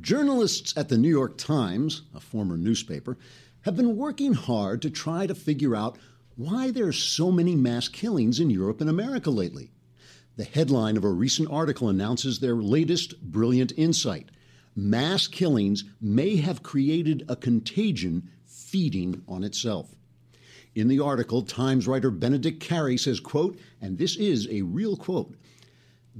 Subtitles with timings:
[0.00, 3.18] Journalists at the New York Times, a former newspaper,
[3.62, 5.98] have been working hard to try to figure out
[6.36, 9.72] why there are so many mass killings in Europe and America lately.
[10.36, 14.30] The headline of a recent article announces their latest brilliant insight.
[14.74, 19.94] Mass killings may have created a contagion feeding on itself.
[20.74, 25.34] In the article, Times writer Benedict Carey says, quote, and this is a real quote,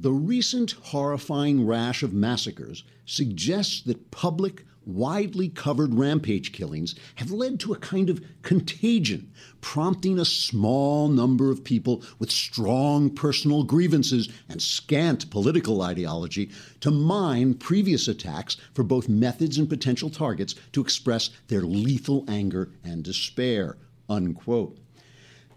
[0.01, 7.61] the recent horrifying rash of massacres suggests that public, widely covered rampage killings have led
[7.61, 9.31] to a kind of contagion,
[9.61, 16.91] prompting a small number of people with strong personal grievances and scant political ideology to
[16.91, 23.05] mine previous attacks for both methods and potential targets to express their lethal anger and
[23.05, 23.77] despair.
[24.09, 24.80] Unquote.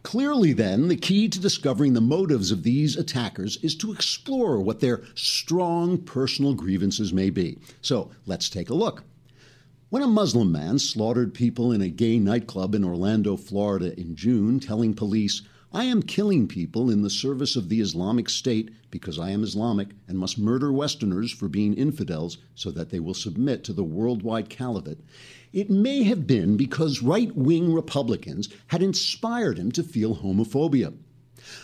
[0.03, 4.81] Clearly, then, the key to discovering the motives of these attackers is to explore what
[4.81, 7.57] their strong personal grievances may be.
[7.81, 9.03] So let's take a look.
[9.89, 14.59] When a Muslim man slaughtered people in a gay nightclub in Orlando, Florida in June,
[14.59, 19.31] telling police, I am killing people in the service of the Islamic State because I
[19.31, 23.73] am Islamic and must murder Westerners for being infidels so that they will submit to
[23.73, 24.99] the worldwide caliphate,
[25.53, 30.93] it may have been because right wing Republicans had inspired him to feel homophobia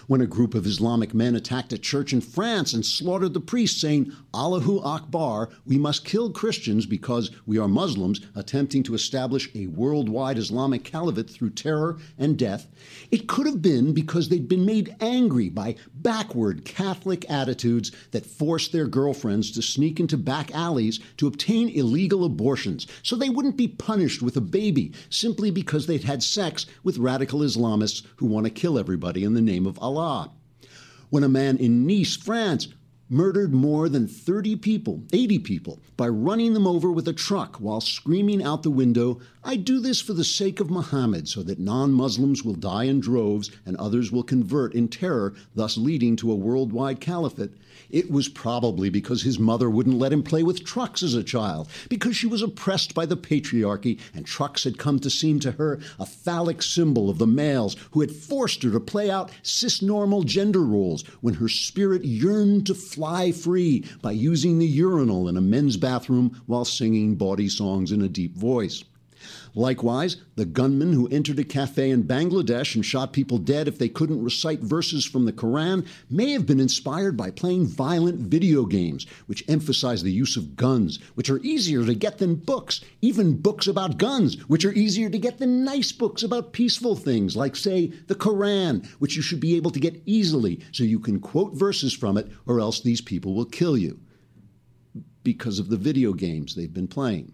[0.08, 3.80] when a group of Islamic men attacked a church in France and slaughtered the priest,
[3.80, 9.67] saying, Allahu Akbar, we must kill Christians because we are Muslims attempting to establish a
[9.67, 12.67] worldwide Islamic caliphate through terror and death,
[13.11, 18.71] it could have been because they'd been made angry by backward Catholic attitudes that forced
[18.71, 22.88] their girlfriends to sneak into back alleys to obtain illegal abortions.
[23.03, 27.39] So they wouldn't be punished with a baby simply because they'd had sex with radical
[27.39, 30.31] Islamists who want to kill everybody in the name of Allah.
[31.09, 32.67] When a man in Nice, France,
[33.09, 37.81] murdered more than 30 people, 80 people, by running them over with a truck while
[37.81, 41.91] screaming out the window, I do this for the sake of Muhammad, so that non
[41.91, 46.36] Muslims will die in droves and others will convert in terror, thus leading to a
[46.36, 47.52] worldwide caliphate.
[47.89, 51.70] It was probably because his mother wouldn't let him play with trucks as a child,
[51.87, 55.80] because she was oppressed by the patriarchy, and trucks had come to seem to her
[55.97, 60.64] a phallic symbol of the males who had forced her to play out cisnormal gender
[60.64, 62.98] roles when her spirit yearned to fly
[63.32, 68.10] free by using the urinal in a men's bathroom while singing bawdy songs in a
[68.10, 68.83] deep voice.
[69.55, 73.89] Likewise, the gunman who entered a cafe in Bangladesh and shot people dead if they
[73.89, 79.05] couldn't recite verses from the Quran may have been inspired by playing violent video games,
[79.26, 83.67] which emphasize the use of guns, which are easier to get than books, even books
[83.67, 87.88] about guns, which are easier to get than nice books about peaceful things, like, say,
[88.08, 91.93] the Quran, which you should be able to get easily so you can quote verses
[91.93, 93.99] from it, or else these people will kill you
[95.23, 97.33] because of the video games they've been playing.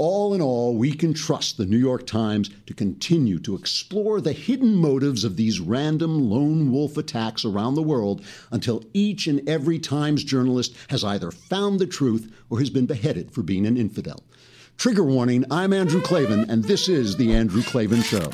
[0.00, 4.32] All in all, we can trust the New York Times to continue to explore the
[4.32, 9.78] hidden motives of these random lone wolf attacks around the world until each and every
[9.78, 14.24] Times journalist has either found the truth or has been beheaded for being an infidel.
[14.78, 18.30] Trigger warning I'm Andrew Klavan, and this is The Andrew Klavan Show.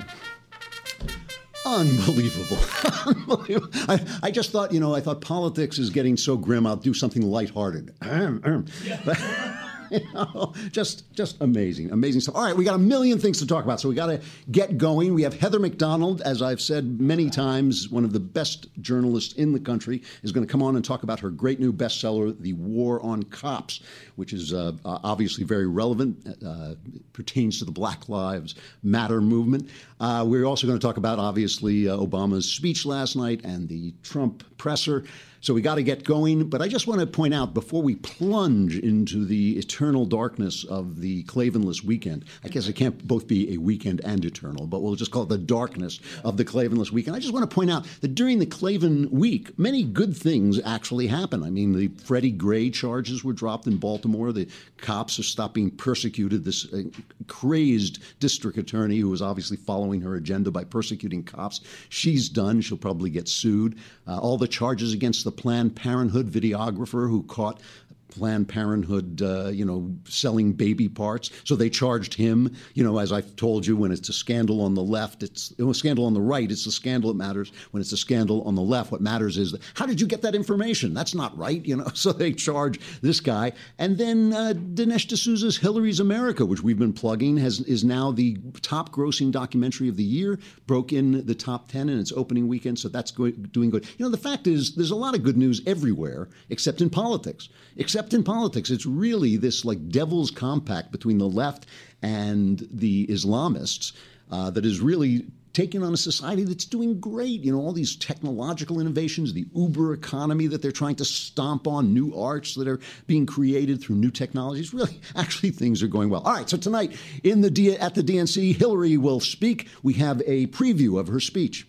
[1.66, 2.58] Unbelievable.
[3.06, 3.70] Unbelievable.
[3.88, 6.94] I, I, just thought, you know, I thought politics is getting so grim, I'll do
[6.94, 7.92] something lighthearted.
[9.96, 12.34] You know, just just amazing, amazing stuff.
[12.34, 14.20] All right, we got a million things to talk about, so we got to
[14.50, 15.14] get going.
[15.14, 19.34] We have Heather Mac Donald, as I've said many times, one of the best journalists
[19.34, 22.38] in the country, is going to come on and talk about her great new bestseller,
[22.38, 23.80] "The War on Cops,"
[24.16, 26.74] which is uh, obviously very relevant, uh,
[27.12, 29.70] pertains to the Black Lives Matter movement.
[29.98, 33.94] Uh, we're also going to talk about obviously uh, Obama's speech last night and the
[34.02, 35.04] Trump presser.
[35.40, 36.48] So we got to get going.
[36.48, 41.00] But I just want to point out before we plunge into the eternal darkness of
[41.00, 44.96] the Klavanless weekend, I guess it can't both be a weekend and eternal, but we'll
[44.96, 47.14] just call it the darkness of the Klavanless weekend.
[47.14, 51.06] I just want to point out that during the Klavan week, many good things actually
[51.06, 51.44] happened.
[51.44, 54.32] I mean, the Freddie Gray charges were dropped in Baltimore.
[54.32, 56.44] The cops have stopped being persecuted.
[56.44, 56.82] This uh,
[57.28, 62.60] crazed district attorney who was obviously following her agenda by persecuting cops, she's done.
[62.60, 63.78] She'll probably get sued.
[64.06, 67.60] Uh, all the charges against the Planned Parenthood videographer who caught
[68.08, 71.30] Planned Parenthood, uh, you know, selling baby parts.
[71.44, 72.54] So they charged him.
[72.74, 75.74] You know, as I've told you, when it's a scandal on the left, it's a
[75.74, 76.50] scandal on the right.
[76.50, 77.52] It's a scandal that matters.
[77.70, 80.34] When it's a scandal on the left, what matters is how did you get that
[80.34, 80.94] information?
[80.94, 81.64] That's not right.
[81.64, 86.62] You know, so they charge this guy, and then uh, Dinesh D'Souza's Hillary's America, which
[86.62, 90.38] we've been plugging, has is now the top-grossing documentary of the year.
[90.66, 93.86] Broke in the top ten in its opening weekend, so that's go- doing good.
[93.98, 97.48] You know, the fact is, there's a lot of good news everywhere except in politics.
[97.76, 98.68] Except except in politics.
[98.68, 101.64] It's really this like devil's compact between the left
[102.02, 103.92] and the Islamists
[104.30, 107.40] uh, that is really taking on a society that's doing great.
[107.40, 111.94] You know, all these technological innovations, the Uber economy that they're trying to stomp on,
[111.94, 114.74] new arts that are being created through new technologies.
[114.74, 116.20] Really, actually, things are going well.
[116.20, 116.94] All right, so tonight
[117.24, 119.68] in the D- at the DNC, Hillary will speak.
[119.82, 121.66] We have a preview of her speech.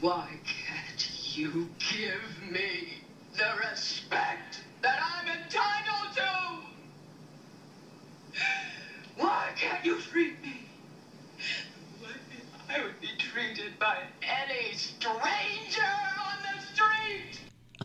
[0.00, 2.21] Why can't you give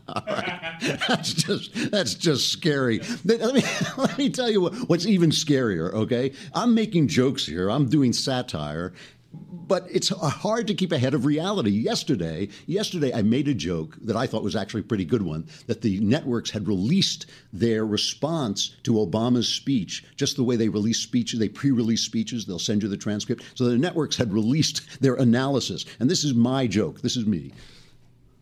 [0.08, 0.76] All right.
[1.08, 3.00] That's just that's just scary.
[3.24, 3.62] Let me
[3.98, 5.92] let me tell you what, what's even scarier.
[5.92, 7.68] Okay, I'm making jokes here.
[7.68, 8.92] I'm doing satire,
[9.32, 11.70] but it's hard to keep ahead of reality.
[11.70, 15.48] Yesterday, yesterday I made a joke that I thought was actually a pretty good one
[15.66, 21.00] that the networks had released their response to Obama's speech, just the way they release
[21.00, 23.42] speeches, they pre-release speeches, they'll send you the transcript.
[23.54, 25.84] So the networks had released their analysis.
[26.00, 27.02] And this is my joke.
[27.02, 27.52] This is me.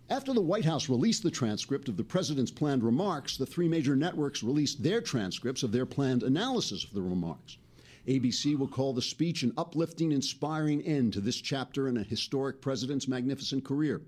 [0.08, 3.96] After the White House released the transcript of the president's planned remarks, the three major
[3.96, 7.58] networks released their transcripts of their planned analysis of the remarks.
[8.06, 12.60] ABC will call the speech an uplifting, inspiring end to this chapter in a historic
[12.60, 14.00] president's magnificent career.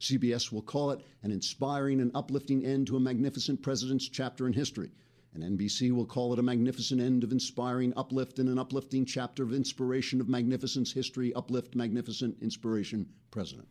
[0.00, 4.52] CBS will call it an inspiring and uplifting end to a magnificent president's chapter in
[4.52, 4.90] history.
[5.34, 9.44] And NBC will call it a magnificent end of inspiring uplift and an uplifting chapter
[9.44, 13.68] of inspiration of magnificence, history, uplift, magnificent, inspiration, president.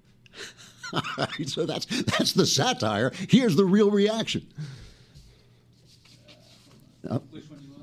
[1.48, 3.12] so that's that's the satire.
[3.30, 4.46] Here's the real reaction.
[7.10, 7.20] Uh,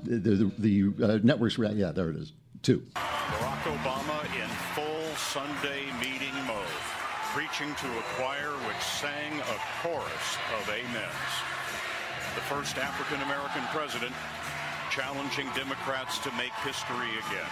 [0.03, 2.33] the, the, the uh, networks, yeah, there it is.
[2.63, 2.83] Two.
[2.95, 6.77] Barack Obama in full Sunday meeting mode,
[7.33, 11.33] preaching to a choir which sang a chorus of amens.
[12.35, 14.13] The first African American president
[14.89, 17.51] challenging Democrats to make history again.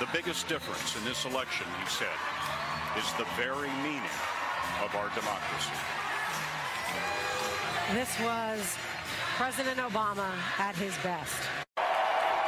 [0.00, 2.18] The biggest difference in this election, he said,
[2.96, 4.16] is the very meaning
[4.82, 5.74] of our democracy.
[7.92, 8.76] This was
[9.36, 11.34] President Obama at his best.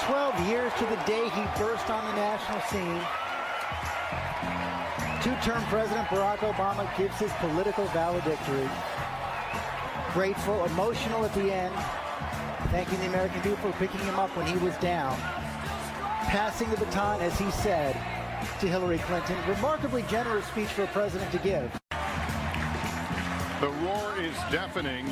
[0.02, 3.02] 12 years to the day he burst on the national scene.
[5.22, 8.68] Two-term President Barack Obama gives his political valedictory.
[10.12, 11.74] Grateful, emotional at the end,
[12.70, 15.18] thanking the American people for picking him up when he was down.
[16.28, 17.96] Passing the baton, as he said,
[18.60, 19.36] to Hillary Clinton.
[19.48, 21.70] Remarkably generous speech for a president to give.
[23.60, 25.06] The roar is deafening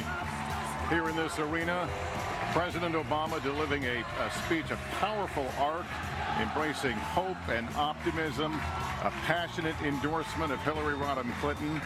[0.89, 1.89] here in this arena.
[2.53, 5.87] President Obama delivering a, a speech, a powerful arc,
[6.41, 8.53] embracing hope and optimism,
[9.03, 11.81] a passionate endorsement of Hillary Rodham Clinton,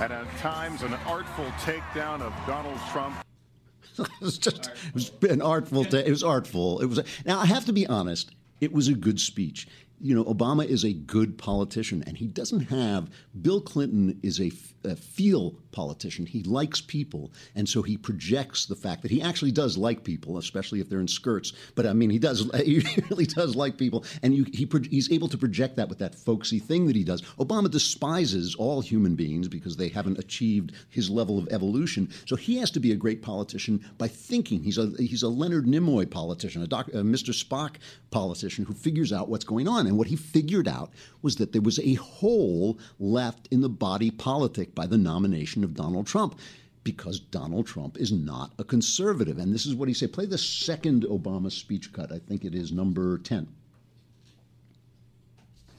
[0.00, 3.16] and at times an artful takedown of Donald Trump.
[3.98, 5.82] it was just it was an artful.
[5.94, 6.80] it was artful.
[6.80, 7.40] It was now.
[7.40, 8.30] I have to be honest.
[8.60, 9.66] It was a good speech
[10.02, 13.08] you know, Obama is a good politician, and he doesn't have.
[13.40, 14.50] Bill Clinton is a,
[14.96, 16.26] feel politician.
[16.26, 20.38] He likes people, and so he projects the fact that he actually does like people,
[20.38, 21.52] especially if they're in skirts.
[21.76, 22.50] But I mean, he does.
[22.62, 26.14] He really does like people, and you, he he's able to project that with that
[26.14, 27.22] folksy thing that he does.
[27.38, 32.08] Obama despises all human beings because they haven't achieved his level of evolution.
[32.26, 34.62] So he has to be a great politician by thinking.
[34.62, 37.32] He's a he's a Leonard Nimoy politician, a, doc, a Mr.
[37.32, 37.76] Spock
[38.10, 39.91] politician who figures out what's going on.
[39.92, 44.10] And what he figured out was that there was a hole left in the body
[44.10, 46.38] politic by the nomination of Donald Trump
[46.82, 49.36] because Donald Trump is not a conservative.
[49.36, 50.10] And this is what he said.
[50.10, 52.10] Play the second Obama speech cut.
[52.10, 53.46] I think it is number 10.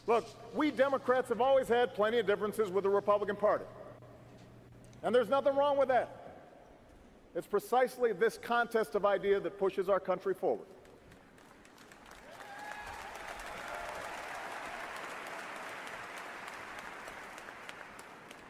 [0.06, 3.66] Look, we Democrats have always had plenty of differences with the Republican Party.
[5.02, 6.36] And there's nothing wrong with that.
[7.34, 10.68] It's precisely this contest of idea that pushes our country forward.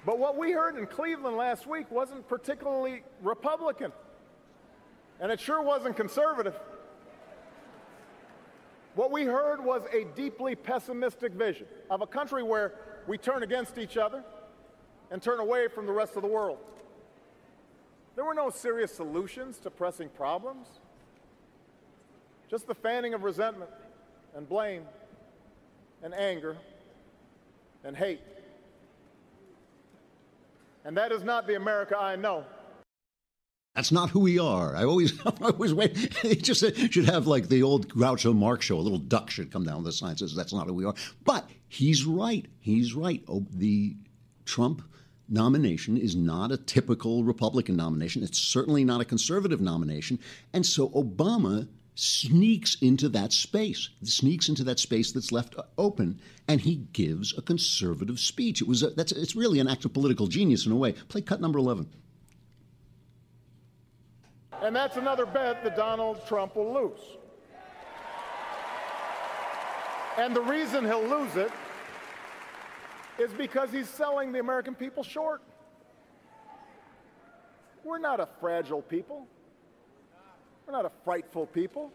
[0.05, 3.91] But what we heard in Cleveland last week wasn't particularly Republican.
[5.19, 6.55] And it sure wasn't conservative.
[8.95, 12.73] What we heard was a deeply pessimistic vision of a country where
[13.07, 14.23] we turn against each other
[15.09, 16.59] and turn away from the rest of the world.
[18.15, 20.67] There were no serious solutions to pressing problems,
[22.49, 23.71] just the fanning of resentment
[24.35, 24.83] and blame
[26.03, 26.57] and anger
[27.83, 28.21] and hate.
[30.85, 32.45] And that is not the America I know.
[33.75, 34.75] That's not who we are.
[34.75, 36.23] I always, I always wait.
[36.23, 38.77] It just should have like the old Groucho Marx show.
[38.77, 40.93] A little duck should come down the sign says that's not who we are.
[41.23, 42.45] But he's right.
[42.59, 43.23] He's right.
[43.27, 43.95] Oh, the
[44.45, 44.83] Trump
[45.29, 48.23] nomination is not a typical Republican nomination.
[48.23, 50.19] It's certainly not a conservative nomination.
[50.53, 56.61] And so Obama sneaks into that space, sneaks into that space that's left open, and
[56.61, 58.61] he gives a conservative speech.
[58.61, 60.93] It was a, that's it's really an act of political genius in a way.
[60.93, 61.87] Play cut number eleven.
[64.61, 66.99] And that's another bet that Donald Trump will lose.
[70.17, 71.51] And the reason he'll lose it
[73.19, 75.41] is because he's selling the American people short.
[77.83, 79.27] We're not a fragile people.
[80.65, 81.91] We're not a frightful people.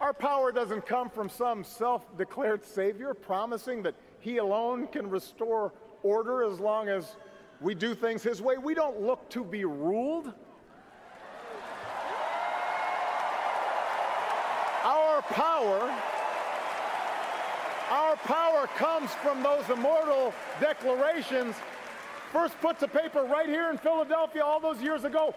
[0.00, 5.72] Our power doesn't come from some self declared savior promising that he alone can restore
[6.02, 7.16] order as long as
[7.60, 8.58] we do things his way.
[8.58, 10.32] We don't look to be ruled.
[14.84, 15.92] Our power
[17.92, 21.54] our power comes from those immortal declarations
[22.32, 25.34] first put to paper right here in Philadelphia all those years ago.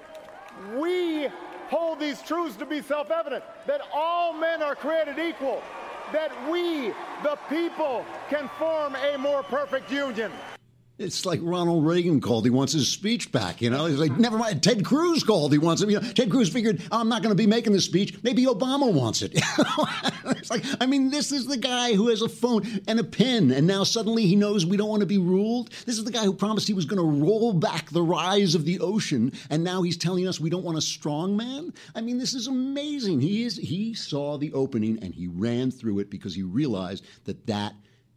[0.78, 1.28] We
[1.70, 5.62] hold these truths to be self evident that all men are created equal,
[6.14, 6.94] that we,
[7.24, 10.32] the people, can form a more perfect union.
[10.98, 12.46] It's like Ronald Reagan called.
[12.46, 13.62] He wants his speech back.
[13.62, 14.64] You know, he's like, never mind.
[14.64, 15.52] Ted Cruz called.
[15.52, 15.90] He wants it.
[15.90, 18.18] You know, Ted Cruz figured, oh, I'm not going to be making this speech.
[18.24, 19.34] Maybe Obama wants it.
[20.26, 23.52] it's like, I mean, this is the guy who has a phone and a pen,
[23.52, 25.70] and now suddenly he knows we don't want to be ruled.
[25.86, 28.64] This is the guy who promised he was going to roll back the rise of
[28.64, 31.74] the ocean, and now he's telling us we don't want a strong man.
[31.94, 33.20] I mean, this is amazing.
[33.20, 33.58] He is.
[33.58, 37.74] He saw the opening and he ran through it because he realized that that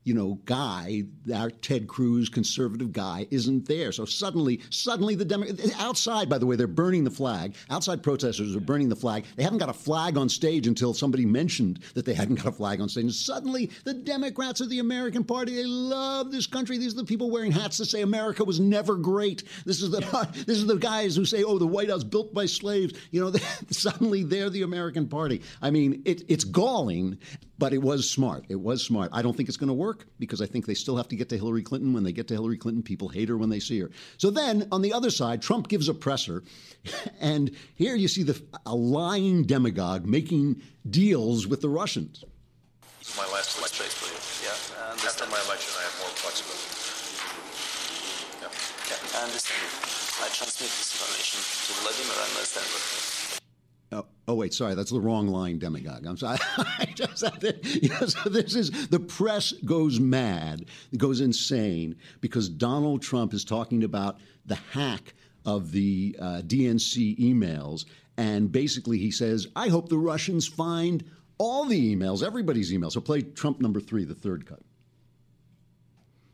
[0.08, 1.02] you know, guy,
[1.34, 3.92] our Ted Cruz conservative guy, isn't there.
[3.92, 5.44] So suddenly, suddenly the Demo-
[5.78, 7.54] outside, by the way, they're burning the flag.
[7.68, 9.26] Outside protesters are burning the flag.
[9.36, 12.52] They haven't got a flag on stage until somebody mentioned that they hadn't got a
[12.52, 13.04] flag on stage.
[13.04, 16.78] And suddenly, the Democrats of the American Party, they love this country.
[16.78, 19.44] These are the people wearing hats that say America was never great.
[19.66, 20.00] This is the
[20.46, 22.94] this is the guys who say, oh, the White House built by slaves.
[23.10, 25.42] You know, they, suddenly they're the American Party.
[25.60, 27.18] I mean, it, it's galling,
[27.58, 28.46] but it was smart.
[28.48, 29.10] It was smart.
[29.12, 31.28] I don't think it's going to work because I think they still have to get
[31.30, 31.92] to Hillary Clinton.
[31.92, 33.90] When they get to Hillary Clinton, people hate her when they see her.
[34.16, 36.42] So then, on the other side, Trump gives a presser,
[37.20, 42.24] and here you see the a lying demagogue making deals with the Russians.
[42.98, 44.14] This is my last election, basically.
[44.44, 45.06] Yeah.
[45.06, 46.68] After my election, I have more flexibility.
[48.42, 48.50] Yeah.
[48.90, 49.20] yeah.
[49.20, 49.88] I understand.
[50.18, 53.27] I transmit this information to Vladimir and understand
[53.90, 56.06] Oh, oh, wait, sorry, that's the wrong line, demagogue.
[56.06, 56.38] I'm sorry.
[56.94, 57.30] Just so
[58.28, 60.66] this is the press goes mad,
[60.96, 65.14] goes insane because Donald Trump is talking about the hack
[65.46, 67.86] of the uh, DNC emails,
[68.18, 71.02] and basically he says, "I hope the Russians find
[71.38, 74.60] all the emails, everybody's emails." So play Trump number three, the third cut.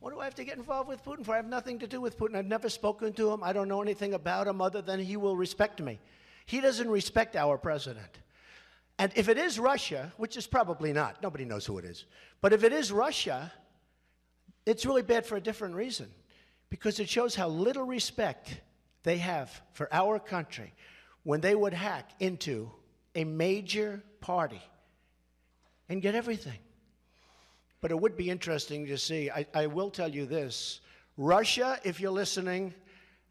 [0.01, 1.35] What do I have to get involved with Putin for?
[1.35, 2.35] I have nothing to do with Putin.
[2.35, 3.45] I've never spoken to him.
[3.45, 6.01] I don't know anything about him other than he will respect me.
[6.47, 8.19] He doesn't respect our president.
[8.99, 12.05] And if it is Russia, which is probably not, nobody knows who it is,
[12.41, 13.53] but if it is Russia,
[14.67, 16.09] it's really bad for a different reason
[16.71, 18.61] because it shows how little respect
[19.03, 20.73] they have for our country
[21.25, 22.71] when they would hack into
[23.15, 24.63] a major party
[25.89, 26.59] and get everything.
[27.81, 29.31] But it would be interesting to see.
[29.31, 30.81] I, I will tell you this
[31.17, 32.75] Russia, if you're listening,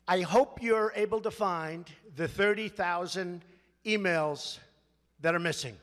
[0.08, 3.42] I hope you're able to find the 30,000
[3.86, 4.60] emails
[5.22, 5.78] that are missing.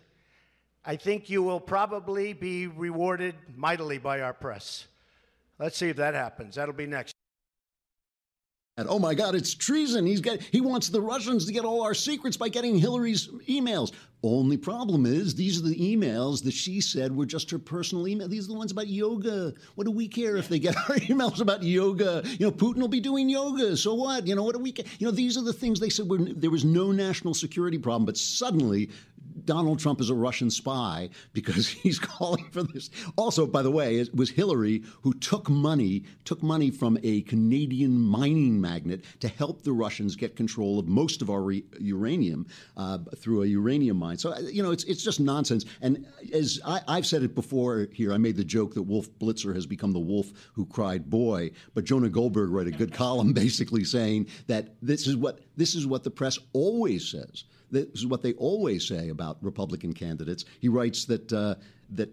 [0.85, 4.87] I think you will probably be rewarded mightily by our press.
[5.59, 6.55] Let's see if that happens.
[6.57, 7.15] That'll be next.
[8.81, 10.07] And oh my God, it's treason.
[10.07, 13.93] He's got he wants the Russians to get all our secrets by getting Hillary's emails.
[14.23, 18.27] Only problem is these are the emails that she said were just her personal email.
[18.29, 19.53] These are the ones about yoga.
[19.75, 22.23] What do we care if they get our emails about yoga?
[22.25, 23.77] You know, Putin will be doing yoga.
[23.77, 24.27] So what?
[24.27, 24.87] You know, what do we care?
[24.99, 28.07] You know, these are the things they said were there was no national security problem,
[28.07, 28.89] but suddenly
[29.51, 32.89] Donald Trump is a Russian spy because he's calling for this.
[33.17, 38.01] Also, by the way, it was Hillary who took money, took money from a Canadian
[38.01, 42.99] mining magnate to help the Russians get control of most of our re- uranium uh,
[43.17, 44.19] through a uranium mine.
[44.19, 45.65] So you know, it's it's just nonsense.
[45.83, 49.53] And as I, I've said it before here, I made the joke that Wolf Blitzer
[49.53, 51.51] has become the wolf who cried boy.
[51.75, 55.89] But Jonah Goldberg wrote a good column basically saying that this is what this is
[55.89, 57.43] what the press always says.
[57.71, 60.45] This is what they always say about Republican candidates.
[60.61, 61.55] He writes that uh,
[61.91, 62.11] that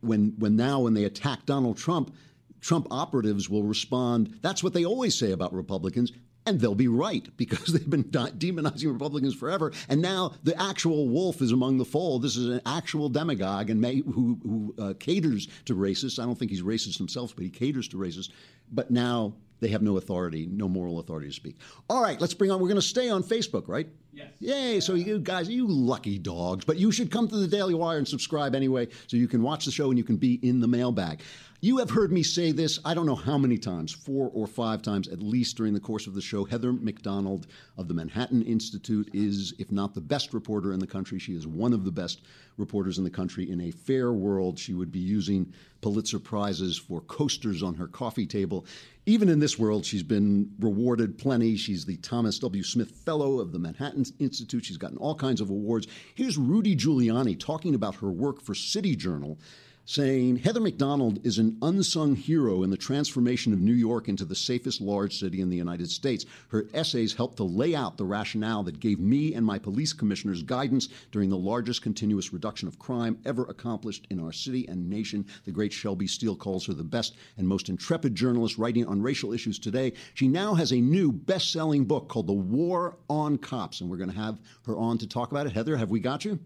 [0.00, 2.14] when when now when they attack Donald Trump,
[2.60, 4.38] Trump operatives will respond.
[4.42, 6.12] That's what they always say about Republicans.
[6.46, 9.72] And they'll be right because they've been demonizing Republicans forever.
[9.88, 12.22] And now the actual wolf is among the fold.
[12.22, 16.18] This is an actual demagogue and may, who, who uh, caters to racists.
[16.18, 18.30] I don't think he's racist himself, but he caters to racists.
[18.70, 21.56] But now they have no authority, no moral authority to speak.
[21.88, 22.60] All right, let's bring on.
[22.60, 23.88] We're going to stay on Facebook, right?
[24.14, 24.28] Yes.
[24.38, 24.80] Yay!
[24.80, 28.06] So you guys, you lucky dogs, but you should come to the Daily Wire and
[28.06, 31.20] subscribe anyway, so you can watch the show and you can be in the mailbag.
[31.64, 34.82] You have heard me say this, I don't know how many times, four or five
[34.82, 36.44] times at least during the course of the show.
[36.44, 37.46] Heather Mac Donald
[37.78, 41.46] of the Manhattan Institute is, if not the best reporter in the country, she is
[41.46, 42.20] one of the best
[42.58, 43.50] reporters in the country.
[43.50, 48.26] In a fair world, she would be using Pulitzer Prizes for coasters on her coffee
[48.26, 48.66] table.
[49.06, 51.56] Even in this world, she's been rewarded plenty.
[51.56, 52.62] She's the Thomas W.
[52.62, 54.66] Smith Fellow of the Manhattan Institute.
[54.66, 55.86] She's gotten all kinds of awards.
[56.14, 59.38] Here's Rudy Giuliani talking about her work for City Journal
[59.86, 64.24] saying Heather Mac Donald is an unsung hero in the transformation of New York into
[64.24, 66.24] the safest large city in the United States.
[66.48, 70.42] Her essays helped to lay out the rationale that gave me and my police commissioners
[70.42, 75.26] guidance during the largest continuous reduction of crime ever accomplished in our city and nation.
[75.44, 79.34] The great Shelby Steele calls her the best and most intrepid journalist writing on racial
[79.34, 79.92] issues today.
[80.14, 84.10] She now has a new best-selling book called The War on Cops, and we're going
[84.10, 85.52] to have her on to talk about it.
[85.52, 86.38] Heather, have we got you?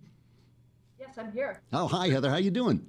[0.99, 1.61] Yes, I'm here.
[1.73, 2.31] Oh, hi, Heather.
[2.31, 2.85] How you doing?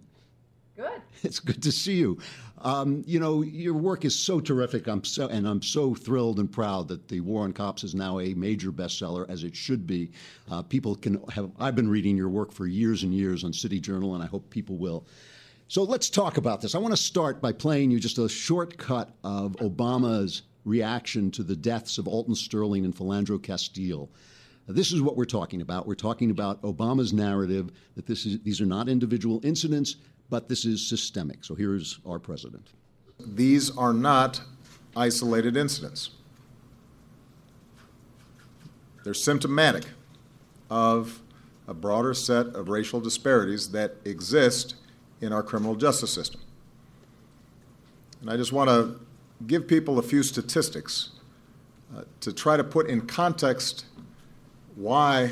[0.79, 1.01] Good.
[1.23, 2.17] It's good to see you.
[2.59, 4.87] Um, you know, your work is so terrific.
[4.87, 8.19] I'm so, and I'm so thrilled and proud that the War on Cops is now
[8.19, 10.11] a major bestseller, as it should be.
[10.49, 11.51] Uh, people can have.
[11.59, 14.49] I've been reading your work for years and years on City Journal, and I hope
[14.49, 15.05] people will.
[15.67, 16.73] So let's talk about this.
[16.73, 21.43] I want to start by playing you just a short cut of Obama's reaction to
[21.43, 24.09] the deaths of Alton Sterling and Philando Castile.
[24.69, 25.87] This is what we're talking about.
[25.87, 29.95] We're talking about Obama's narrative that this is, these are not individual incidents,
[30.29, 31.43] but this is systemic.
[31.43, 32.67] So here's our president.
[33.19, 34.41] These are not
[34.95, 36.11] isolated incidents.
[39.03, 39.85] They're symptomatic
[40.69, 41.21] of
[41.67, 44.75] a broader set of racial disparities that exist
[45.21, 46.41] in our criminal justice system.
[48.21, 48.99] And I just want to
[49.47, 51.11] give people a few statistics
[51.95, 53.85] uh, to try to put in context
[54.75, 55.31] why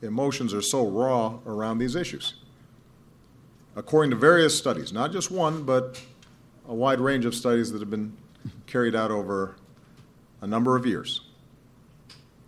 [0.00, 2.34] emotions are so raw around these issues
[3.76, 6.00] according to various studies, not just one, but
[6.68, 8.16] a wide range of studies that have been
[8.66, 9.56] carried out over
[10.40, 11.22] a number of years.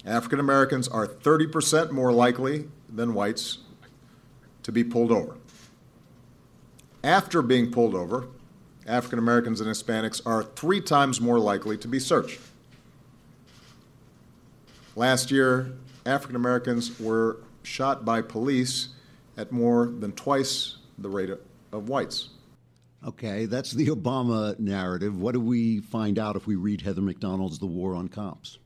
[0.05, 3.59] African Americans are 30% more likely than whites
[4.63, 5.37] to be pulled over.
[7.03, 8.29] After being pulled over,
[8.87, 12.41] African Americans and Hispanics are three times more likely to be searched.
[14.97, 15.73] Last year,
[16.07, 18.89] African Americans were shot by police
[19.37, 21.31] at more than twice the rate
[21.73, 22.31] of whites.
[23.07, 25.21] Okay, that's the Obama narrative.
[25.21, 28.59] What do we find out if we read Heather Mac Donald's The War on Cops?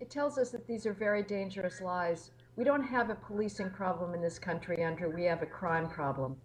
[0.00, 2.32] It tells us that these are very dangerous lies.
[2.56, 5.12] We don't have a policing problem in this country, Andrew.
[5.14, 6.36] We have a crime problem.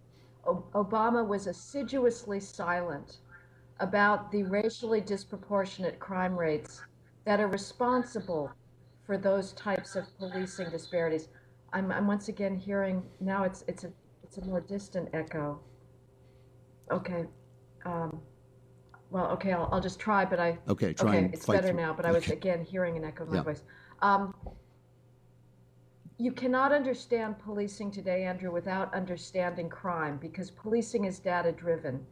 [0.44, 3.18] O- Obama was assiduously silent
[3.80, 6.82] about the racially disproportionate crime rates
[7.24, 8.50] that are responsible
[9.04, 11.28] for those types of policing disparities.
[11.72, 13.92] I'm, I'm once again hearing now it's it's a
[14.36, 15.58] it's a more distant echo.
[16.90, 17.24] Okay.
[17.84, 18.20] Um,
[19.10, 20.58] well, okay, I'll, I'll just try, but I.
[20.68, 22.32] Okay, try Okay, and it's fight better through- now, but I was okay.
[22.34, 23.42] again hearing an echo of my Yeah.
[23.42, 23.62] voice.
[24.02, 24.34] Um,
[26.18, 32.04] you cannot understand policing today, Andrew, without understanding crime because policing is data driven.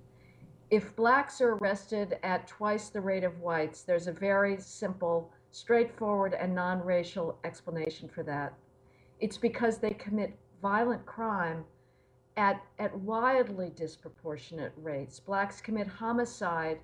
[0.70, 6.34] If blacks are arrested at twice the rate of whites, there's a very simple, straightforward,
[6.34, 8.54] and non racial explanation for that.
[9.20, 11.64] It's because they commit violent crime
[12.36, 15.20] at, at wildly disproportionate rates.
[15.20, 16.80] Blacks commit homicide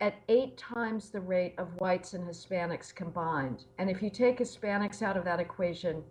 [0.00, 3.64] at eight times the rate of whites and Hispanics combined.
[3.78, 6.04] And if you take Hispanics out of that equation,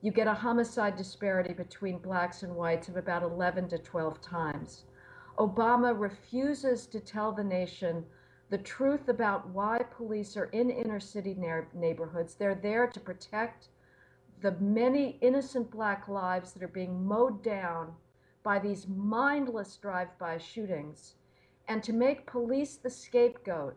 [0.00, 4.84] you get a homicide disparity between blacks and whites of about 11 to 12 times.
[5.38, 8.04] Obama refuses to tell the nation
[8.50, 12.34] the truth about why police are in inner city neigh- neighborhoods.
[12.34, 13.68] They're there to protect
[14.42, 17.94] the many innocent black lives that are being mowed down
[18.42, 21.14] by these mindless drive-by shootings
[21.68, 23.76] and to make police the scapegoat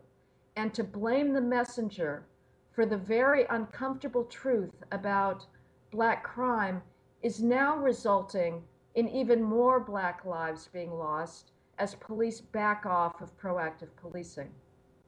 [0.56, 2.26] and to blame the messenger
[2.72, 5.46] for the very uncomfortable truth about
[5.90, 6.82] black crime
[7.22, 8.62] is now resulting
[8.94, 14.50] in even more black lives being lost as police back off of proactive policing.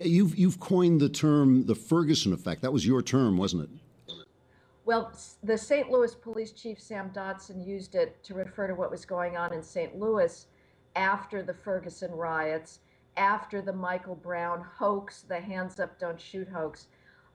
[0.00, 2.62] You've you've coined the term the Ferguson effect.
[2.62, 3.70] That was your term, wasn't it?
[4.88, 5.90] Well, the St.
[5.90, 9.62] Louis Police Chief Sam Dotson used it to refer to what was going on in
[9.62, 9.98] St.
[10.00, 10.46] Louis
[10.96, 12.80] after the Ferguson riots,
[13.18, 16.86] after the Michael Brown hoax, the hands up, don't shoot hoax.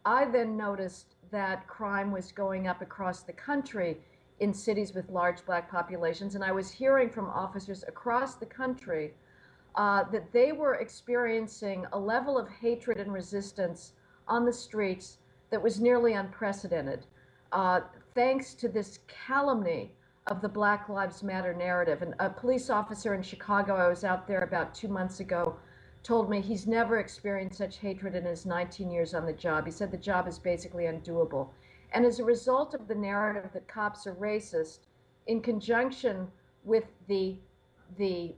[0.04, 4.00] I then noticed that crime was going up across the country
[4.40, 9.14] in cities with large black populations, and I was hearing from officers across the country
[9.76, 13.94] uh, that they were experiencing a level of hatred and resistance
[14.28, 15.20] on the streets
[15.52, 17.06] that was nearly unprecedented,
[17.54, 17.82] uh,
[18.16, 19.94] thanks to this calumny
[20.28, 22.02] of the Black Lives Matter narrative.
[22.02, 25.56] And a police officer in Chicago, I was out there about two months ago,
[26.02, 29.66] told me he's never experienced such hatred in his 19 years on the job.
[29.66, 31.50] He said the job is basically undoable.
[31.94, 34.80] And as a result of the narrative that cops are racist,
[35.28, 36.28] in conjunction
[36.66, 37.38] with the
[37.98, 38.34] the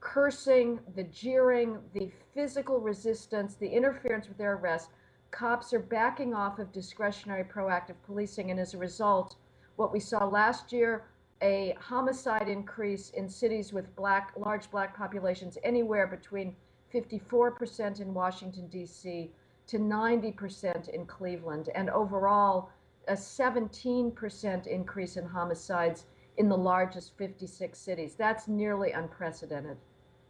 [0.00, 4.90] cursing, the jeering, the physical resistance, the interference with their arrest,
[5.32, 8.52] cops are backing off of discretionary proactive policing.
[8.52, 9.36] And as a result,
[9.76, 11.04] what we saw last year,
[11.42, 16.54] a homicide increase in cities with black, large black populations, anywhere between
[16.94, 19.32] 54% in Washington, D.C.,
[19.66, 22.70] to 90% in Cleveland, and overall,
[23.08, 26.04] a 17% increase in homicides
[26.36, 28.14] in the largest 56 cities.
[28.14, 29.78] That's nearly unprecedented.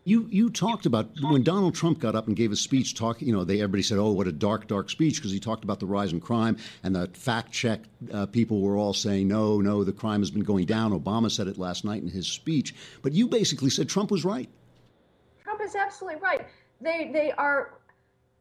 [0.05, 2.97] You you talked about when Donald Trump got up and gave a speech.
[2.97, 5.62] Talk, you know, they everybody said, "Oh, what a dark, dark speech," because he talked
[5.62, 9.61] about the rise in crime, and the fact check uh, people were all saying, "No,
[9.61, 12.75] no, the crime has been going down." Obama said it last night in his speech,
[13.03, 14.49] but you basically said Trump was right.
[15.41, 16.47] Trump is absolutely right.
[16.81, 17.75] They they are.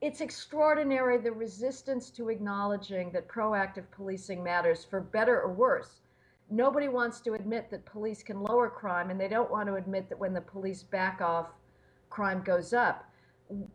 [0.02, 6.02] It's extraordinary the resistance to acknowledging that proactive policing matters for better or worse
[6.52, 10.10] nobody wants to admit that police can lower crime, and they don't want to admit
[10.10, 11.48] that when the police back off,
[12.10, 13.06] crime goes up.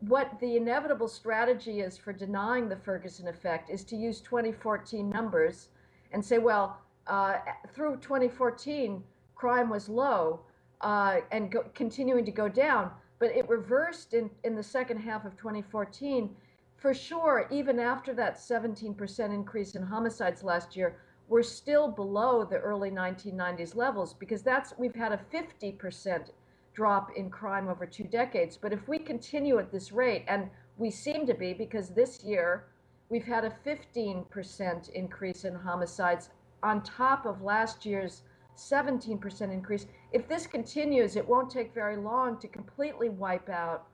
[0.01, 5.69] What the inevitable strategy is for denying the Ferguson effect is to use 2014 numbers
[6.13, 7.37] and say, well, uh,
[7.75, 9.03] through 2014,
[9.35, 10.41] crime was low
[10.81, 15.25] uh, and go, continuing to go down, but it reversed in, in the second half
[15.25, 16.35] of 2014.
[16.77, 22.59] For sure, even after that 17% increase in homicides last year, we're still below the
[22.59, 26.31] early 1990s levels because that's we've had a 50%
[26.75, 28.57] drop in crime over two decades.
[28.57, 32.67] But if we continue at this rate, and we seem to be, because this year
[33.09, 36.31] we've had a 15% increase in homicides
[36.63, 38.23] on top of last year's
[38.57, 39.87] 17% increase.
[40.13, 43.89] If this continues, it won't take very long to completely wipe out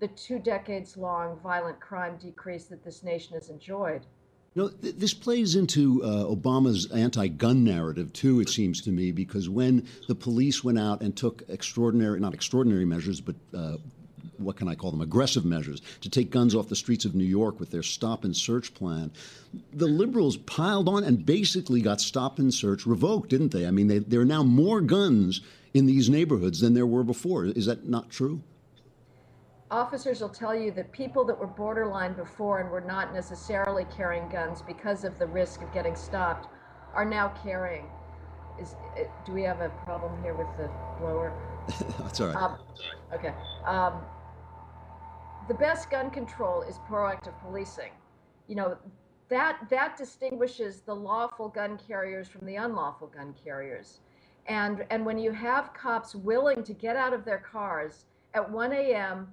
[0.00, 4.06] the two decades long violent crime decrease that this nation has enjoyed.
[4.54, 8.90] You know, th- this plays into uh, Obama's anti gun narrative, too, it seems to
[8.90, 13.76] me, because when the police went out and took extraordinary, not extraordinary measures, but uh,
[14.38, 17.24] what can I call them, aggressive measures to take guns off the streets of New
[17.24, 19.10] York with their stop and search plan,
[19.72, 23.66] the liberals piled on and basically got stop and search revoked, didn't they?
[23.66, 25.40] I mean, they, there are now more guns
[25.74, 27.44] in these neighborhoods than there were before.
[27.44, 28.40] Is that not true?
[29.70, 34.28] Officers will tell you that people that were borderline before and were not necessarily carrying
[34.28, 36.48] guns because of the risk of getting stopped
[36.94, 37.86] are now carrying.
[38.60, 41.32] Is uh, do we have a problem here with the blower?
[41.98, 42.36] That's all right.
[42.36, 42.58] Um,
[43.12, 43.34] okay.
[43.64, 44.00] Um,
[45.46, 47.92] the best gun control is proactive policing.
[48.48, 48.78] You know
[49.28, 54.00] that that distinguishes the lawful gun carriers from the unlawful gun carriers.
[54.46, 58.72] And and when you have cops willing to get out of their cars at 1
[58.72, 59.28] a.m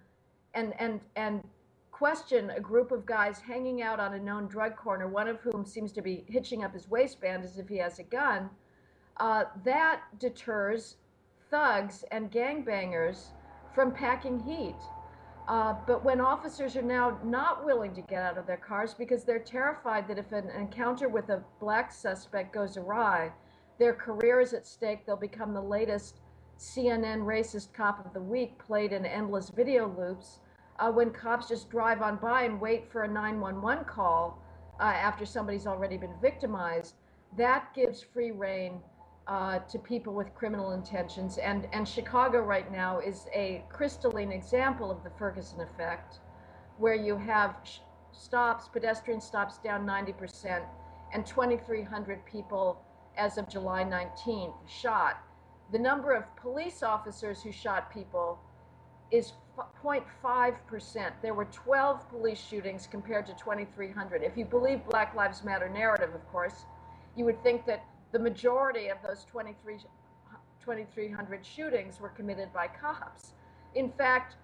[0.56, 1.44] and and and
[1.92, 5.66] question a group of guys hanging out on a known drug corner, one of whom
[5.66, 8.50] seems to be hitching up his waistband as if he has a gun,
[9.18, 10.98] uh, that deters
[11.50, 13.28] thugs and gangbangers
[13.74, 14.76] from packing heat.
[15.48, 19.24] Uh, but when officers are now not willing to get out of their cars because
[19.24, 23.32] they're terrified that if an encounter with a black suspect goes awry,
[23.80, 26.20] their career is at stake, they'll become the latest
[26.58, 30.40] CNN racist cop of the week played in endless video loops
[30.80, 34.42] uh, when cops just drive on by and wait for a 911 call
[34.80, 36.96] uh, after somebody's already been victimized,
[37.38, 38.80] that gives free rein
[39.28, 41.38] uh, to people with criminal intentions.
[41.38, 46.20] And, and Chicago right now is a crystalline example of the Ferguson effect,
[46.78, 47.56] where you have
[48.12, 50.62] stops, pedestrian stops down 90%,
[51.14, 52.82] and 2,300 people
[53.18, 55.24] as of July 19th shot.
[55.72, 58.40] The number of police officers who shot people
[59.12, 61.12] is 0.5%.
[61.22, 64.24] There were 12 police shootings compared to 2,300.
[64.24, 66.66] If you believe Black Lives Matter narrative, of course,
[67.16, 73.34] you would think that the majority of those 2,300 shootings were committed by cops.
[73.76, 74.36] In fact,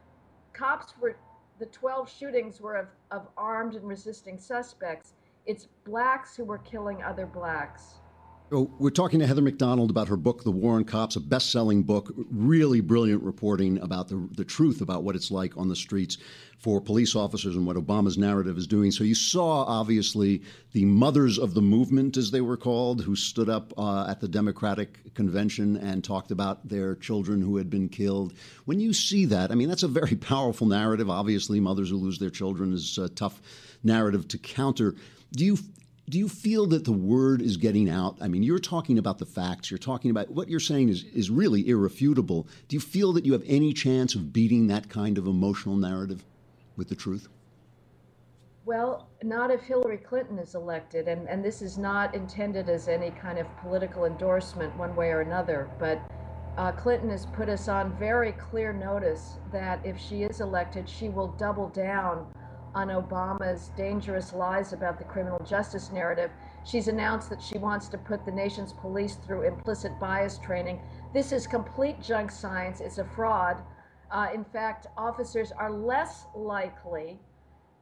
[0.54, 1.16] cops were,
[1.60, 5.14] the 12 shootings were of, of armed and resisting suspects.
[5.46, 8.01] It's blacks who were killing other blacks.
[8.54, 11.22] Oh, we're talking to Heather Mac Donald about her book, The War on Cops, a
[11.22, 15.70] best selling book, really brilliant reporting about the, the truth about what it's like on
[15.70, 16.18] the streets
[16.58, 18.92] for police officers and what Obama's narrative is doing.
[18.92, 20.42] So you saw, obviously,
[20.74, 24.28] the mothers of the movement, as they were called, who stood up uh, at the
[24.28, 28.34] Democratic convention and talked about their children who had been killed.
[28.66, 31.10] When you see that, I mean, that's a very powerful narrative.
[31.10, 33.42] Obviously, mothers who lose their children is a tough
[33.82, 34.96] narrative to counter.
[35.32, 35.58] Do you
[36.10, 38.18] do you feel that the word is getting out?
[38.20, 39.72] I mean, you're talking about the facts.
[39.72, 42.48] You're talking about what you're saying is, is really irrefutable.
[42.68, 46.26] Do you feel that you have any chance of beating that kind of emotional narrative
[46.76, 47.30] with the truth?
[48.66, 51.08] Well, not if Hillary Clinton is elected.
[51.08, 55.22] And, and this is not intended as any kind of political endorsement one way or
[55.22, 55.70] another.
[55.80, 56.02] But
[56.58, 61.10] uh, Clinton has put us on very clear notice that if she is elected, she
[61.10, 62.28] will double down
[62.74, 66.32] on Obama's dangerous lies about the criminal justice narrative.
[66.66, 70.80] She's announced that she wants to put the nation's police through implicit bias training.
[71.14, 72.80] This is complete junk science.
[72.80, 73.62] It's a fraud.
[74.12, 77.20] Uh, in fact, officers are less likely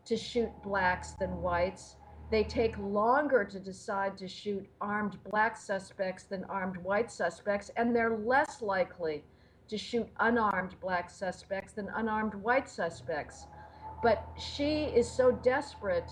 [0.06, 1.96] to shoot blacks than whites.
[2.32, 7.96] They take longer to decide to shoot armed black suspects than armed white suspects, and
[7.96, 9.24] they're less likely
[9.68, 13.46] to shoot unarmed black suspects than unarmed white suspects.
[14.02, 16.12] But she is so desperate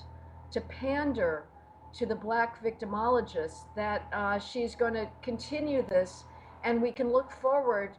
[0.51, 1.45] to pander
[1.93, 6.25] to the black victimologists that uh, she's going to continue this,
[6.63, 7.91] and we can look forward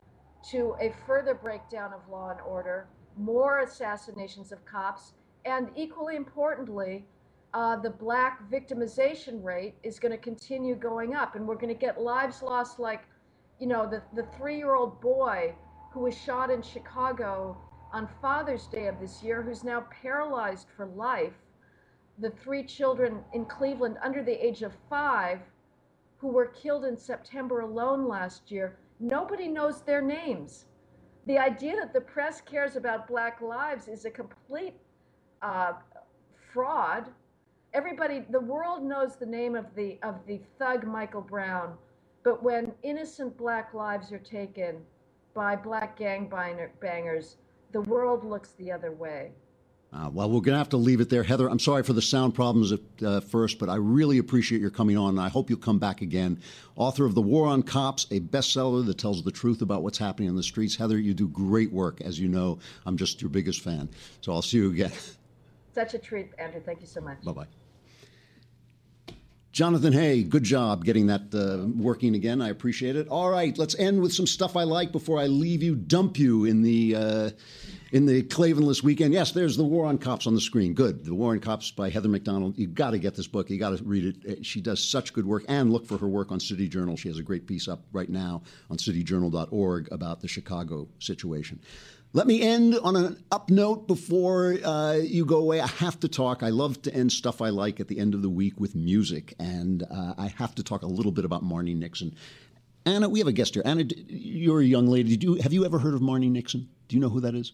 [0.51, 7.05] to a further breakdown of law and order, more assassinations of cops, and equally importantly,
[7.55, 11.75] uh, the black victimization rate is going to continue going up, and we're going to
[11.75, 13.03] get lives lost like,
[13.59, 15.55] you know, the, the three year old boy
[15.93, 17.57] who was shot in Chicago
[17.93, 21.33] on Father's Day of this year who's now paralyzed for life,
[22.19, 25.41] the three children in Cleveland under the age of five
[26.19, 30.67] who were killed in September alone last year, nobody knows their names.
[31.27, 34.75] The idea that the press cares about black lives is a complete
[35.43, 35.75] uh,
[36.53, 37.09] fraud.
[37.73, 41.75] Everybody, the world knows the name of the of the thug Michael Brown,
[42.25, 44.79] but when innocent black lives are taken
[45.35, 46.33] by black gang
[46.81, 47.37] bangers,
[47.73, 49.33] the world looks the other way.
[49.91, 51.23] Uh, well, we're going to have to leave it there.
[51.23, 54.71] Heather, I'm sorry for the sound problems at uh, first, but I really appreciate your
[54.71, 56.43] coming on, and I hope you'll come back again.
[56.77, 60.29] Author of The War on Cops, a bestseller that tells the truth about what's happening
[60.29, 60.77] on the streets.
[60.77, 62.03] Heather, you do great work.
[62.03, 63.89] As you know, I'm just your biggest fan.
[64.21, 64.93] So I'll see you again.
[65.75, 66.61] Such a treat, Andrew.
[66.61, 67.23] Thank you so much.
[67.23, 67.47] Bye bye.
[69.53, 72.41] Jonathan Hay, good job getting that uh, working again.
[72.43, 73.09] I appreciate it.
[73.09, 76.45] All right, let's end with some stuff I like before I leave you, dump you
[76.45, 76.97] in the.
[76.97, 77.31] Uh,
[77.93, 79.15] in the Klavanless weekend.
[79.15, 80.75] Yes, there's The War on Cops on the screen.
[80.75, 81.05] Good.
[81.05, 82.59] The War on Cops by Heather Mac Donald.
[82.59, 83.49] You've got to get this book.
[83.49, 84.39] you got to read it.
[84.39, 85.45] Uh, she does such good work.
[85.49, 86.97] And look for her work on City Journal.
[86.97, 91.61] She has a great piece up right now on cityjournal.org about the Chicago situation.
[92.15, 95.61] Let me end on an up note before uh, you go away.
[95.61, 96.43] I have to talk.
[96.43, 99.35] I love to end stuff I like at the end of the week with music,
[99.39, 102.15] and uh, I have to talk a little bit about Marnie Nixon.
[102.87, 103.63] Anna, we have a guest here.
[103.67, 105.19] Anna, you're a young lady.
[105.21, 106.71] You, have you ever heard of Marnie Nixon?
[106.89, 107.53] Do you know who that is?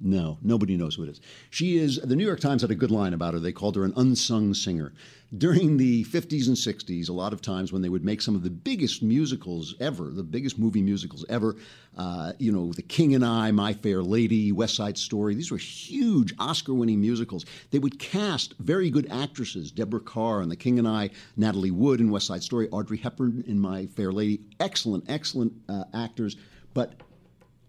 [0.00, 1.20] No, nobody knows who it is.
[1.50, 3.40] She is, the New York Times had a good line about her.
[3.40, 4.92] They called her an unsung singer.
[5.36, 8.42] During the 50s and 60s, a lot of times when they would make some of
[8.42, 11.56] the biggest musicals ever, the biggest movie musicals ever,
[11.96, 15.56] uh, you know, The King and I, My Fair Lady, West Side Story, these were
[15.56, 17.44] huge Oscar winning musicals.
[17.70, 22.00] They would cast very good actresses, Deborah Kerr in The King and I, Natalie Wood
[22.00, 24.40] in West Side Story, Audrey Hepburn in My Fair Lady.
[24.60, 26.36] Excellent, excellent uh, actors,
[26.72, 27.00] but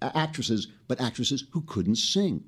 [0.02, 2.44] actresses, but actresses who couldn't sing.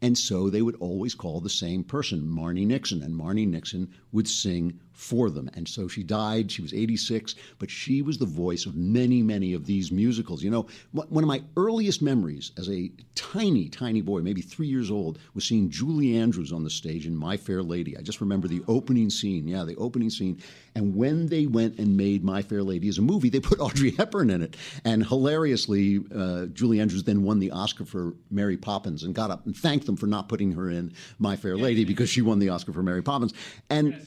[0.00, 4.28] And so they would always call the same person, Marnie Nixon, and Marnie Nixon would
[4.28, 5.48] sing for them.
[5.54, 6.50] And so she died.
[6.50, 10.42] She was 86, but she was the voice of many, many of these musicals.
[10.42, 14.90] You know, one of my earliest memories as a tiny, tiny boy, maybe three years
[14.90, 17.96] old, was seeing Julie Andrews on the stage in My Fair Lady.
[17.96, 19.46] I just remember the opening scene.
[19.46, 20.42] Yeah, the opening scene.
[20.74, 23.92] And when they went and made My Fair Lady as a movie, they put Audrey
[23.92, 24.56] Hepburn in it.
[24.84, 29.46] And hilariously, uh, Julie Andrews then won the Oscar for Mary Poppins and got up
[29.46, 32.48] and thanked them for not putting her in My Fair Lady because she won the
[32.48, 33.32] Oscar for Mary Poppins.
[33.70, 34.04] And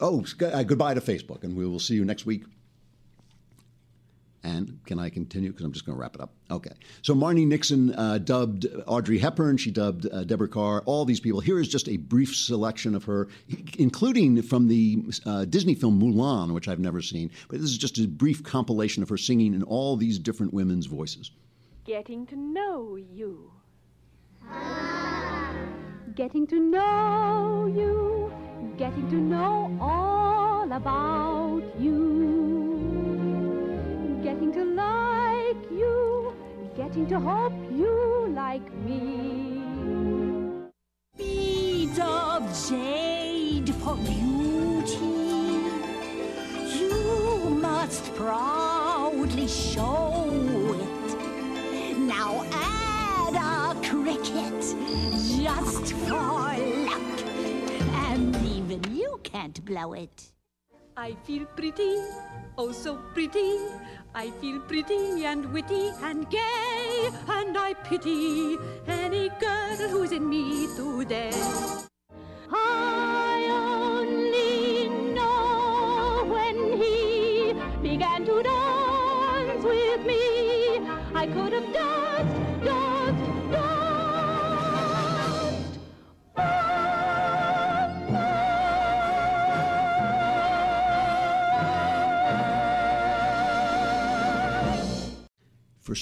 [0.00, 2.44] oh, uh, goodbye to Facebook, and we will see you next week.
[4.44, 5.50] And can I continue?
[5.50, 6.34] Because I'm just going to wrap it up.
[6.50, 6.72] Okay.
[7.00, 9.56] So Marnie Nixon uh, dubbed Audrey Hepburn.
[9.56, 10.80] She dubbed uh, Deborah Kerr.
[10.80, 11.40] All these people.
[11.40, 13.28] Here is just a brief selection of her,
[13.78, 17.30] including from the uh, Disney film Mulan, which I've never seen.
[17.48, 20.84] But this is just a brief compilation of her singing in all these different women's
[20.84, 21.30] voices.
[21.86, 23.50] Getting to know you.
[26.14, 28.23] Getting to know you
[28.76, 31.92] getting to know all about you,
[34.22, 36.34] getting to like you,
[36.76, 39.62] getting to hope you like me.
[41.16, 44.98] Beads of jade for beauty,
[46.76, 50.24] you must proudly show
[50.80, 51.98] it.
[51.98, 54.60] Now add a cricket
[55.38, 56.83] just for
[59.24, 60.30] can't blow it.
[60.96, 61.96] I feel pretty,
[62.56, 63.58] oh so pretty.
[64.14, 68.56] I feel pretty and witty and gay, and I pity
[68.86, 71.32] any girl who's in me today.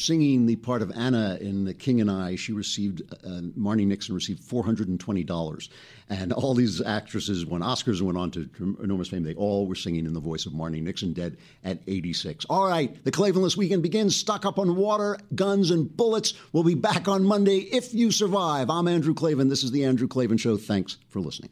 [0.03, 4.15] Singing the part of Anna in The King and I, she received, uh, Marnie Nixon
[4.15, 5.69] received $420.
[6.09, 8.49] And all these actresses won Oscars went on to
[8.83, 9.23] enormous fame.
[9.23, 12.45] They all were singing in the voice of Marnie Nixon, dead at 86.
[12.47, 14.17] All right, the Klavanless weekend begins.
[14.17, 16.35] Stock up on water, guns, and bullets.
[16.53, 18.69] We'll be back on Monday if you survive.
[18.71, 19.49] I'm Andrew Klavan.
[19.49, 20.57] This is The Andrew Klavan Show.
[20.57, 21.51] Thanks for listening.